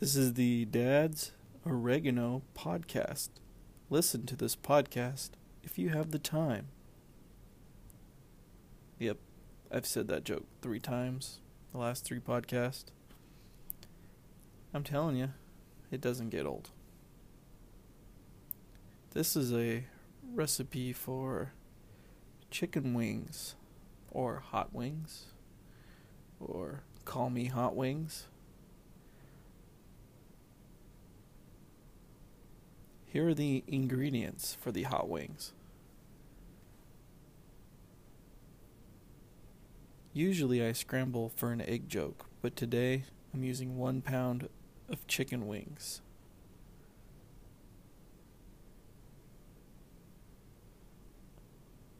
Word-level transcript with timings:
This 0.00 0.14
is 0.14 0.34
the 0.34 0.64
Dad's 0.64 1.32
Oregano 1.66 2.42
podcast. 2.54 3.30
Listen 3.90 4.26
to 4.26 4.36
this 4.36 4.54
podcast 4.54 5.30
if 5.64 5.76
you 5.76 5.88
have 5.88 6.12
the 6.12 6.20
time. 6.20 6.68
Yep, 9.00 9.16
I've 9.72 9.86
said 9.86 10.06
that 10.06 10.22
joke 10.22 10.44
three 10.62 10.78
times 10.78 11.40
the 11.72 11.78
last 11.78 12.04
three 12.04 12.20
podcasts. 12.20 12.84
I'm 14.72 14.84
telling 14.84 15.16
you, 15.16 15.30
it 15.90 16.00
doesn't 16.00 16.30
get 16.30 16.46
old. 16.46 16.70
This 19.14 19.34
is 19.34 19.52
a 19.52 19.86
recipe 20.32 20.92
for 20.92 21.54
chicken 22.52 22.94
wings, 22.94 23.56
or 24.12 24.38
hot 24.38 24.72
wings, 24.72 25.32
or 26.38 26.84
call 27.04 27.30
me 27.30 27.46
hot 27.46 27.74
wings. 27.74 28.28
Here 33.18 33.26
are 33.26 33.34
the 33.34 33.64
ingredients 33.66 34.56
for 34.60 34.70
the 34.70 34.84
hot 34.84 35.08
wings. 35.08 35.52
Usually 40.12 40.64
I 40.64 40.70
scramble 40.70 41.28
for 41.34 41.50
an 41.50 41.60
egg 41.62 41.88
joke, 41.88 42.26
but 42.42 42.54
today 42.54 43.02
I'm 43.34 43.42
using 43.42 43.76
one 43.76 44.02
pound 44.02 44.48
of 44.88 45.04
chicken 45.08 45.48
wings. 45.48 46.00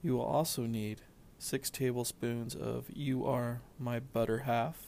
You 0.04 0.12
will 0.12 0.22
also 0.22 0.66
need 0.66 1.00
six 1.36 1.68
tablespoons 1.68 2.54
of 2.54 2.84
You 2.94 3.26
Are 3.26 3.60
My 3.76 3.98
Butter 3.98 4.44
Half. 4.44 4.86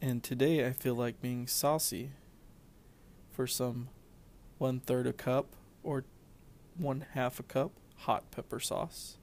And 0.00 0.22
today 0.22 0.66
I 0.66 0.72
feel 0.72 0.94
like 0.94 1.20
being 1.20 1.46
saucy 1.46 2.12
for 3.32 3.46
some 3.46 3.88
one 4.58 4.80
third 4.80 5.06
a 5.06 5.12
cup 5.12 5.54
or 5.82 6.04
one 6.76 7.06
half 7.14 7.40
a 7.40 7.42
cup 7.42 7.72
hot 8.00 8.30
pepper 8.30 8.58
sauce. 8.58 9.18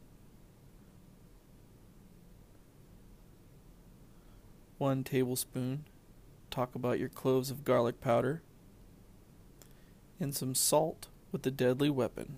One 4.78 5.04
tablespoon, 5.04 5.86
talk 6.52 6.76
about 6.76 7.00
your 7.00 7.10
cloves 7.10 7.50
of 7.50 7.66
garlic 7.66 8.00
powder, 8.00 8.44
and 10.20 10.36
some 10.36 10.54
salt 10.54 11.08
with 11.32 11.42
the 11.42 11.50
deadly 11.50 11.90
weapon. 11.90 12.38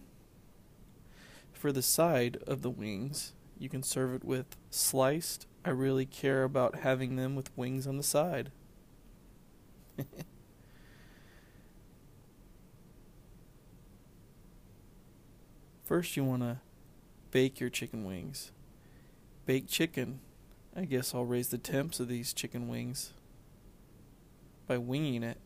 For 1.51 1.73
the 1.73 1.81
side 1.81 2.37
of 2.47 2.61
the 2.61 2.69
wings, 2.69 3.33
you 3.57 3.67
can 3.67 3.83
serve 3.83 4.13
it 4.13 4.23
with 4.23 4.55
sliced. 4.69 5.45
I 5.65 5.71
really 5.71 6.05
care 6.05 6.43
about 6.43 6.79
having 6.79 7.17
them 7.17 7.35
with 7.35 7.55
wings 7.57 7.85
on 7.85 7.97
the 7.97 8.03
side. 8.03 8.51
First, 15.89 16.15
you 16.15 16.23
want 16.23 16.43
to 16.43 16.57
bake 17.31 17.59
your 17.59 17.71
chicken 17.71 18.05
wings. 18.05 18.51
Bake 19.47 19.67
chicken. 19.67 20.19
I 20.75 20.85
guess 20.85 21.15
I'll 21.15 21.25
raise 21.25 21.47
the 21.47 21.57
temps 21.57 21.99
of 21.99 22.07
these 22.07 22.31
chicken 22.31 22.67
wings 22.67 23.13
by 24.67 24.77
winging 24.77 25.23
it. 25.23 25.39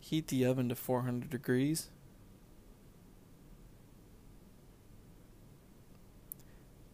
Heat 0.00 0.26
the 0.26 0.44
oven 0.44 0.68
to 0.70 0.74
400 0.74 1.30
degrees. 1.30 1.88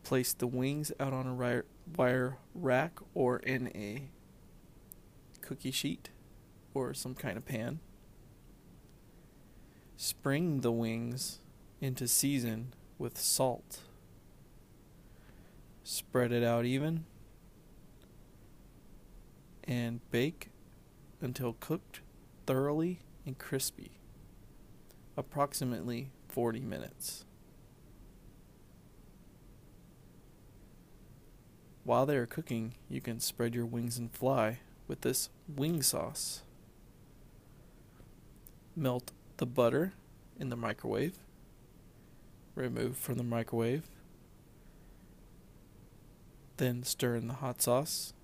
Place 0.04 0.34
the 0.34 0.46
wings 0.46 0.92
out 1.00 1.14
on 1.14 1.26
a 1.26 1.62
wire 1.96 2.36
rack 2.54 2.98
or 3.14 3.38
in 3.38 3.68
a 3.68 4.10
cookie 5.41 5.70
sheet 5.70 6.10
or 6.74 6.92
some 6.92 7.14
kind 7.14 7.38
of 7.38 7.46
pan 7.46 7.80
spring 9.96 10.60
the 10.60 10.72
wings 10.72 11.40
into 11.80 12.06
season 12.06 12.74
with 12.98 13.18
salt. 13.18 13.80
Spread 15.82 16.32
it 16.32 16.42
out 16.42 16.64
even 16.64 17.04
and 19.64 20.00
bake 20.10 20.50
until 21.20 21.56
cooked 21.58 22.00
thoroughly 22.46 23.00
and 23.24 23.38
crispy, 23.38 23.92
approximately 25.16 26.10
40 26.28 26.60
minutes. 26.60 27.24
While 31.84 32.06
they 32.06 32.16
are 32.16 32.26
cooking, 32.26 32.74
you 32.88 33.00
can 33.00 33.20
spread 33.20 33.54
your 33.54 33.66
wings 33.66 33.96
and 33.96 34.10
fly 34.10 34.58
with 34.88 35.02
this 35.02 35.30
wing 35.48 35.82
sauce. 35.82 36.42
Melt 38.74 39.12
the 39.36 39.47
butter 39.47 39.92
in 40.38 40.48
the 40.48 40.56
microwave, 40.56 41.19
remove 42.54 42.97
from 42.97 43.16
the 43.16 43.24
microwave, 43.24 43.88
then 46.56 46.82
stir 46.82 47.16
in 47.16 47.28
the 47.28 47.34
hot 47.34 47.60
sauce 47.60 48.14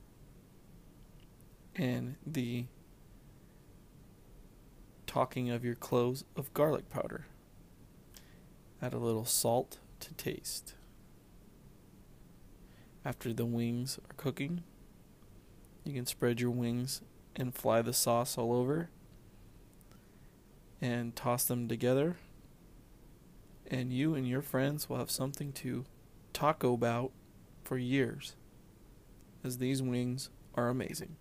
and 1.76 2.16
the 2.26 2.64
talking 5.06 5.50
of 5.50 5.64
your 5.64 5.74
cloves 5.74 6.24
of 6.36 6.52
garlic 6.54 6.88
powder. 6.88 7.26
Add 8.80 8.94
a 8.94 8.98
little 8.98 9.24
salt 9.24 9.78
to 10.00 10.14
taste. 10.14 10.74
After 13.04 13.32
the 13.32 13.44
wings 13.44 13.98
are 13.98 14.14
cooking, 14.16 14.62
you 15.84 15.92
can 15.92 16.06
spread 16.06 16.40
your 16.40 16.50
wings 16.50 17.02
and 17.36 17.54
fly 17.54 17.82
the 17.82 17.92
sauce 17.92 18.38
all 18.38 18.52
over 18.52 18.88
and 20.82 21.14
toss 21.16 21.44
them 21.44 21.68
together. 21.68 22.16
And 23.70 23.92
you 23.92 24.14
and 24.14 24.28
your 24.28 24.42
friends 24.42 24.90
will 24.90 24.98
have 24.98 25.10
something 25.10 25.52
to 25.52 25.86
talk 26.34 26.62
about 26.62 27.12
for 27.62 27.78
years, 27.78 28.34
as 29.42 29.58
these 29.58 29.80
wings 29.80 30.28
are 30.54 30.68
amazing. 30.68 31.16